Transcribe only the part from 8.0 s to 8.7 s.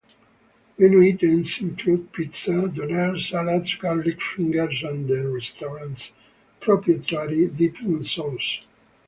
sauces.